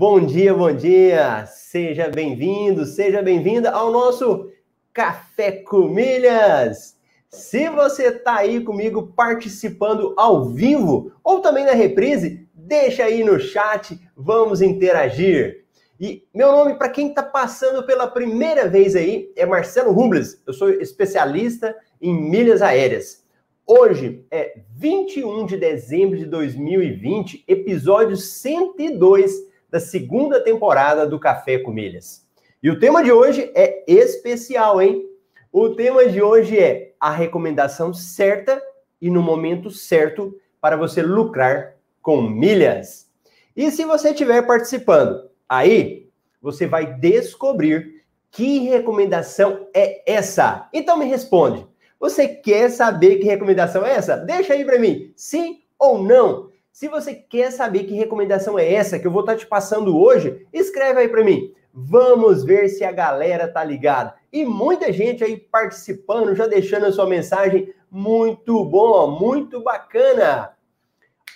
[0.00, 1.44] Bom dia, bom dia!
[1.44, 4.50] Seja bem-vindo, seja bem-vinda ao nosso
[4.94, 6.96] Café com Milhas!
[7.28, 13.38] Se você está aí comigo participando ao vivo ou também na reprise, deixa aí no
[13.38, 15.66] chat, vamos interagir.
[16.00, 20.42] E meu nome, para quem está passando pela primeira vez aí, é Marcelo Rubles.
[20.46, 23.22] Eu sou especialista em milhas aéreas.
[23.66, 31.70] Hoje é 21 de dezembro de 2020, episódio 102 da segunda temporada do Café com
[31.70, 32.26] Milhas.
[32.62, 35.08] E o tema de hoje é especial, hein?
[35.52, 38.60] O tema de hoje é a recomendação certa
[39.00, 43.08] e no momento certo para você lucrar com milhas.
[43.56, 46.08] E se você estiver participando, aí
[46.40, 50.68] você vai descobrir que recomendação é essa.
[50.72, 51.66] Então me responde.
[51.98, 54.16] Você quer saber que recomendação é essa?
[54.16, 56.49] Deixa aí para mim, sim ou não.
[56.72, 59.98] Se você quer saber que recomendação é essa que eu vou estar tá te passando
[59.98, 61.52] hoje, escreve aí para mim.
[61.74, 64.14] Vamos ver se a galera tá ligada.
[64.32, 67.72] E muita gente aí participando, já deixando a sua mensagem.
[67.90, 70.52] Muito bom, muito bacana.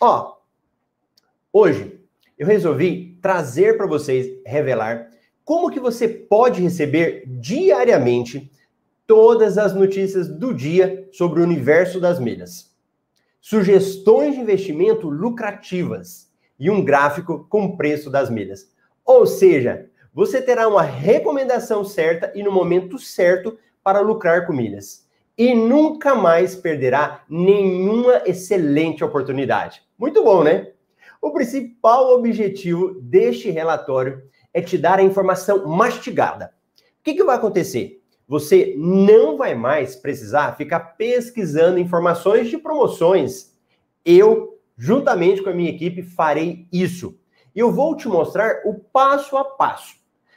[0.00, 0.36] Ó,
[1.52, 2.00] hoje
[2.38, 5.10] eu resolvi trazer para vocês, revelar
[5.44, 8.50] como que você pode receber diariamente
[9.06, 12.73] todas as notícias do dia sobre o universo das milhas
[13.44, 18.72] sugestões de investimento lucrativas e um gráfico com o preço das milhas.
[19.04, 25.06] Ou seja, você terá uma recomendação certa e no momento certo para lucrar com milhas.
[25.36, 29.82] E nunca mais perderá nenhuma excelente oportunidade.
[29.98, 30.72] Muito bom, né?
[31.20, 34.22] O principal objetivo deste relatório
[34.54, 36.46] é te dar a informação mastigada.
[36.78, 38.02] O que, que vai acontecer?
[38.26, 43.54] Você não vai mais precisar ficar pesquisando informações de promoções.
[44.04, 47.18] Eu, juntamente com a minha equipe, farei isso.
[47.54, 49.94] E eu vou te mostrar o passo a passo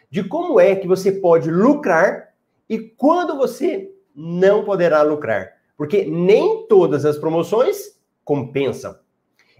[0.09, 2.33] de como é que você pode lucrar
[2.69, 5.53] e quando você não poderá lucrar.
[5.75, 8.97] Porque nem todas as promoções compensam.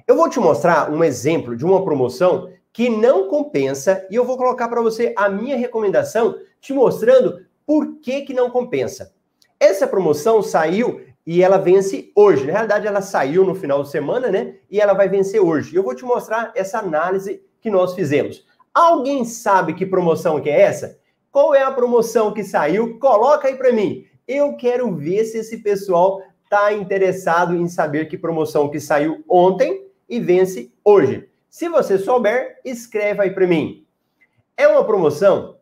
[0.06, 4.38] Eu vou te mostrar um exemplo de uma promoção que não compensa e eu vou
[4.38, 9.14] colocar para você a minha recomendação, te mostrando por que, que não compensa?
[9.60, 12.46] Essa promoção saiu e ela vence hoje.
[12.46, 14.56] Na realidade, ela saiu no final de semana, né?
[14.72, 15.76] E ela vai vencer hoje.
[15.76, 18.48] Eu vou te mostrar essa análise que nós fizemos.
[18.74, 20.98] Alguém sabe que promoção que é essa?
[21.30, 22.98] Qual é a promoção que saiu?
[23.00, 24.06] Coloca aí para mim.
[24.26, 29.88] Eu quero ver se esse pessoal está interessado em saber que promoção que saiu ontem
[30.08, 31.28] e vence hoje.
[31.50, 33.86] Se você souber, escreva aí para mim.
[34.56, 35.57] É uma promoção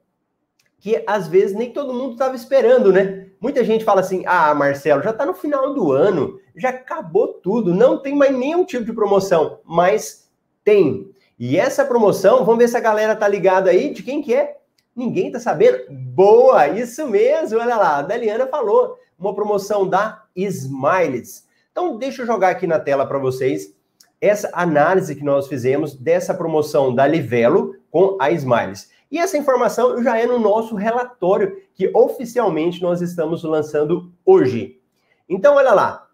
[0.80, 3.28] que às vezes nem todo mundo estava esperando, né?
[3.40, 7.74] Muita gente fala assim: ah, Marcelo, já está no final do ano, já acabou tudo,
[7.74, 10.30] não tem mais nenhum tipo de promoção, mas
[10.64, 11.12] tem.
[11.38, 14.58] E essa promoção, vamos ver se a galera tá ligada aí, de quem que é?
[14.96, 15.80] Ninguém tá sabendo?
[15.90, 21.46] Boa, isso mesmo, olha lá, a Daliana falou, uma promoção da Smiles.
[21.72, 23.76] Então, deixa eu jogar aqui na tela para vocês
[24.22, 28.90] essa análise que nós fizemos dessa promoção da Livelo com a Smiles.
[29.12, 34.80] E essa informação já é no nosso relatório que oficialmente nós estamos lançando hoje.
[35.28, 36.10] Então, olha lá.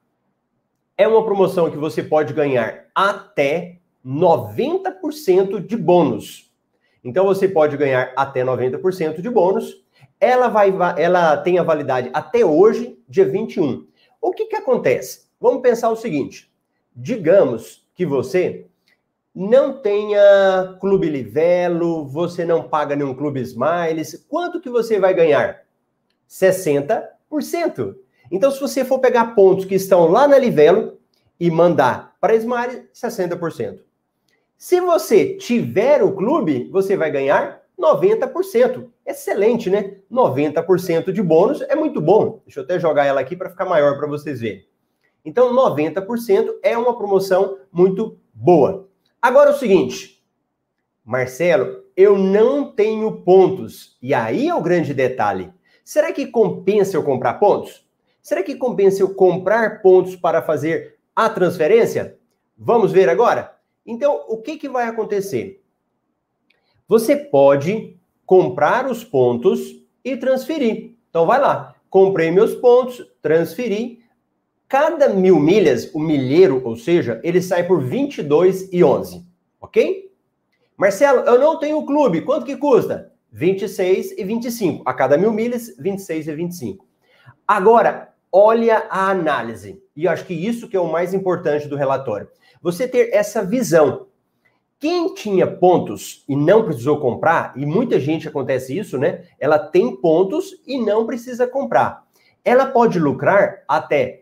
[0.98, 6.52] É uma promoção que você pode ganhar até 90% de bônus.
[7.04, 9.84] Então, você pode ganhar até 90% de bônus.
[10.20, 13.88] Ela, vai, ela tem a validade até hoje, dia 21.
[14.22, 15.26] O que, que acontece?
[15.40, 16.52] Vamos pensar o seguinte:
[16.96, 18.68] digamos que você
[19.34, 25.62] não tenha clube Livelo, você não paga nenhum clube Smiles, quanto que você vai ganhar?
[26.30, 27.96] 60%.
[28.30, 31.00] Então, se você for pegar pontos que estão lá na Livelo
[31.40, 33.80] e mandar para Smiles, 60%.
[34.58, 38.90] Se você tiver o clube, você vai ganhar 90%.
[39.06, 39.98] Excelente, né?
[40.12, 42.42] 90% de bônus é muito bom.
[42.46, 44.66] Deixa eu até jogar ela aqui para ficar maior para vocês verem.
[45.26, 48.91] Então, 90% é uma promoção muito boa.
[49.22, 50.20] Agora o seguinte,
[51.06, 53.96] Marcelo, eu não tenho pontos.
[54.02, 55.54] E aí é o grande detalhe.
[55.84, 57.88] Será que compensa eu comprar pontos?
[58.20, 62.18] Será que compensa eu comprar pontos para fazer a transferência?
[62.58, 63.56] Vamos ver agora?
[63.86, 65.64] Então, o que, que vai acontecer?
[66.88, 70.96] Você pode comprar os pontos e transferir.
[71.10, 71.76] Então, vai lá.
[71.90, 74.01] Comprei meus pontos, transferi.
[74.72, 79.22] Cada mil milhas, o milheiro, ou seja, ele sai por 22,11,
[79.60, 80.10] ok?
[80.78, 83.12] Marcelo, eu não tenho clube, quanto que custa?
[83.34, 84.84] 26 e 25.
[84.86, 86.88] A cada mil milhas, 26 e 25.
[87.46, 89.84] Agora, olha a análise.
[89.94, 92.30] E eu acho que isso que é o mais importante do relatório.
[92.62, 94.08] Você ter essa visão.
[94.80, 99.26] Quem tinha pontos e não precisou comprar, e muita gente acontece isso, né?
[99.38, 102.06] Ela tem pontos e não precisa comprar.
[102.46, 104.21] Ela pode lucrar até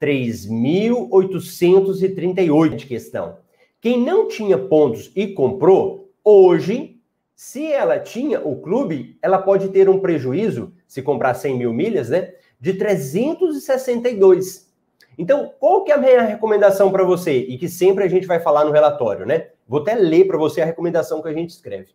[0.00, 3.36] 3.838 de questão.
[3.80, 6.94] Quem não tinha pontos e comprou, hoje,
[7.34, 12.08] se ela tinha o clube, ela pode ter um prejuízo, se comprar 100 mil milhas,
[12.08, 12.32] né?
[12.60, 14.72] De 362.
[15.18, 17.38] Então, qual que é a minha recomendação para você?
[17.38, 19.48] E que sempre a gente vai falar no relatório, né?
[19.66, 21.88] Vou até ler para você a recomendação que a gente escreve.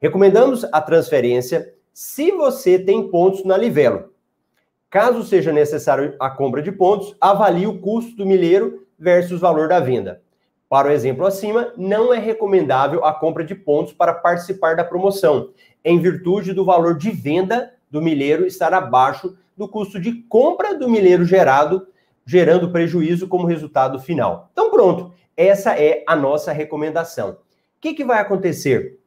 [0.00, 4.10] Recomendamos a transferência se você tem pontos na Livelo.
[4.96, 9.68] Caso seja necessário a compra de pontos, avalie o custo do milheiro versus o valor
[9.68, 10.22] da venda.
[10.70, 15.50] Para o exemplo acima, não é recomendável a compra de pontos para participar da promoção,
[15.84, 20.88] em virtude do valor de venda do milheiro estar abaixo do custo de compra do
[20.88, 21.88] milheiro gerado,
[22.24, 24.48] gerando prejuízo como resultado final.
[24.52, 27.32] Então, pronto, essa é a nossa recomendação.
[27.32, 27.36] O
[27.82, 28.98] que, que vai acontecer?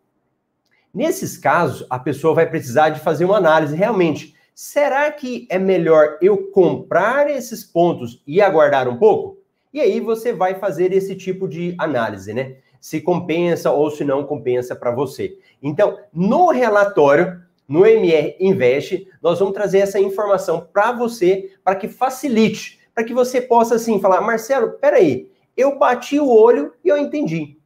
[0.94, 3.75] Nesses casos, a pessoa vai precisar de fazer uma análise.
[3.75, 9.38] Realmente, será que é melhor eu comprar esses pontos e aguardar um pouco?
[9.73, 12.57] E aí você vai fazer esse tipo de análise, né?
[12.77, 15.38] Se compensa ou se não compensa para você.
[15.63, 21.88] Então, no relatório, no MR Invest, nós vamos trazer essa informação para você, para que
[21.88, 26.97] facilite, para que você possa assim falar, Marcelo, peraí, eu bati o olho e eu
[26.97, 27.57] entendi.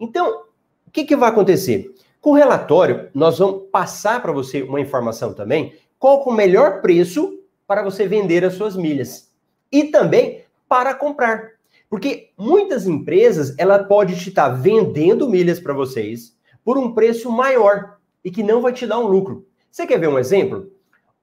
[0.00, 0.44] Então,
[0.86, 1.94] o que, que vai acontecer?
[2.22, 7.38] Com o relatório, nós vamos passar para você uma informação também, qual o melhor preço
[7.66, 9.30] para você vender as suas milhas.
[9.70, 11.50] E também para comprar.
[11.90, 17.30] Porque muitas empresas, ela pode te estar tá vendendo milhas para vocês por um preço
[17.30, 19.46] maior e que não vai te dar um lucro.
[19.70, 20.70] Você quer ver um exemplo?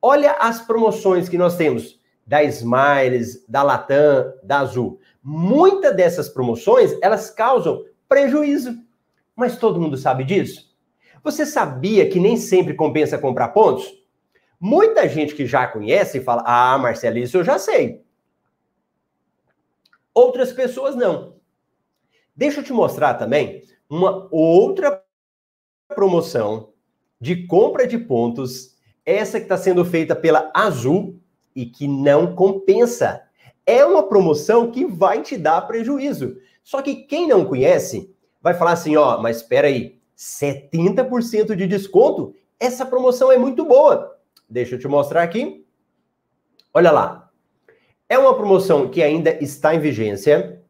[0.01, 4.99] Olha as promoções que nós temos da Smiles, da Latam, da Azul.
[5.21, 8.75] Muitas dessas promoções, elas causam prejuízo.
[9.35, 10.73] Mas todo mundo sabe disso?
[11.23, 14.04] Você sabia que nem sempre compensa comprar pontos?
[14.67, 18.01] Muita gente que já conhece fala: Ah, Marcelo, isso eu já sei.
[20.11, 21.35] Outras pessoas não.
[22.35, 25.03] Deixa eu te mostrar também uma outra
[25.89, 26.73] promoção
[27.21, 28.75] de compra de pontos,
[29.05, 31.19] essa que está sendo feita pela Azul
[31.55, 33.21] e que não compensa.
[33.67, 36.37] É uma promoção que vai te dar prejuízo.
[36.63, 38.11] Só que quem não conhece
[38.41, 42.33] vai falar assim, ó, mas espera aí, 70% de desconto?
[42.59, 44.14] Essa promoção é muito boa.
[44.49, 45.65] Deixa eu te mostrar aqui.
[46.73, 47.31] Olha lá.
[48.07, 50.61] É uma promoção que ainda está em vigência.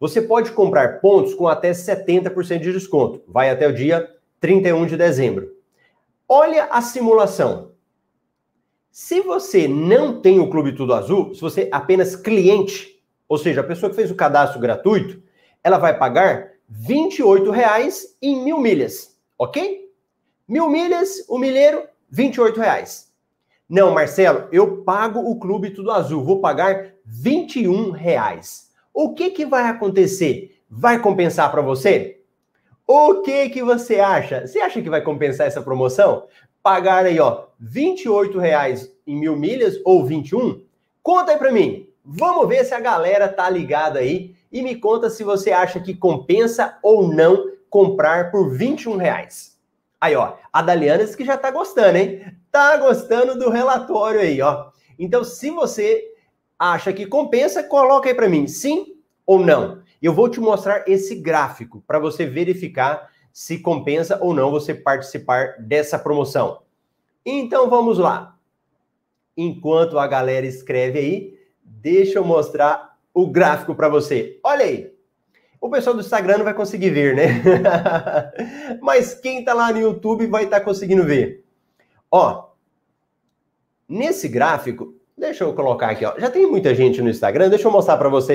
[0.00, 3.22] Você pode comprar pontos com até 70% de desconto.
[3.28, 4.10] Vai até o dia
[4.40, 5.56] 31 de dezembro.
[6.28, 7.72] Olha a simulação.
[8.90, 13.60] Se você não tem o Clube Tudo Azul, se você é apenas cliente, ou seja,
[13.60, 15.22] a pessoa que fez o cadastro gratuito,
[15.62, 19.90] ela vai pagar R$ 28,00 em mil milhas, ok?
[20.48, 23.06] Mil milhas, o milheiro, R$ 28,00.
[23.68, 28.70] Não, Marcelo, eu pago o Clube Tudo Azul, vou pagar 21 reais.
[28.94, 30.60] O que, que vai acontecer?
[30.70, 32.20] Vai compensar para você?
[32.86, 34.46] O que que você acha?
[34.46, 36.26] Você acha que vai compensar essa promoção?
[36.62, 40.62] Pagar aí, ó, 28 reais em mil milhas ou 21?
[41.02, 41.88] Conta aí para mim.
[42.04, 45.94] Vamos ver se a galera tá ligada aí e me conta se você acha que
[45.94, 49.55] compensa ou não comprar por 21 reais.
[50.00, 52.24] Aí, ó, a Daliana disse que já tá gostando, hein?
[52.50, 54.70] Tá gostando do relatório aí, ó.
[54.98, 56.04] Então, se você
[56.58, 59.82] acha que compensa, coloca aí para mim, sim ou não.
[60.00, 65.56] Eu vou te mostrar esse gráfico para você verificar se compensa ou não você participar
[65.58, 66.62] dessa promoção.
[67.24, 68.36] Então, vamos lá.
[69.36, 74.40] Enquanto a galera escreve aí, deixa eu mostrar o gráfico para você.
[74.42, 74.95] Olha aí.
[75.60, 77.42] O pessoal do Instagram não vai conseguir ver, né?
[78.80, 81.44] Mas quem tá lá no YouTube vai estar tá conseguindo ver.
[82.10, 82.48] Ó,
[83.88, 86.18] nesse gráfico, deixa eu colocar aqui, ó.
[86.18, 88.24] Já tem muita gente no Instagram, deixa eu mostrar para vocês